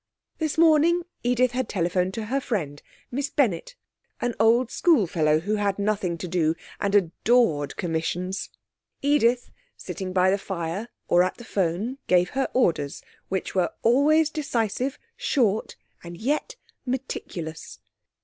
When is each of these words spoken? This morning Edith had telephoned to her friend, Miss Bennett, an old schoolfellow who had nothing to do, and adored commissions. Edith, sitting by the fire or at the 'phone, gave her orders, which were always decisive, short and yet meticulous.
This 0.39 0.57
morning 0.57 1.03
Edith 1.21 1.51
had 1.51 1.69
telephoned 1.69 2.15
to 2.15 2.25
her 2.25 2.41
friend, 2.41 2.81
Miss 3.11 3.29
Bennett, 3.29 3.75
an 4.19 4.33
old 4.39 4.71
schoolfellow 4.71 5.37
who 5.41 5.57
had 5.57 5.77
nothing 5.77 6.17
to 6.17 6.27
do, 6.27 6.55
and 6.79 6.95
adored 6.95 7.75
commissions. 7.77 8.49
Edith, 9.03 9.51
sitting 9.77 10.11
by 10.11 10.31
the 10.31 10.39
fire 10.39 10.89
or 11.07 11.21
at 11.21 11.37
the 11.37 11.45
'phone, 11.45 11.99
gave 12.07 12.31
her 12.31 12.49
orders, 12.51 13.03
which 13.29 13.53
were 13.53 13.73
always 13.83 14.31
decisive, 14.31 14.97
short 15.17 15.75
and 16.03 16.17
yet 16.17 16.55
meticulous. 16.83 17.77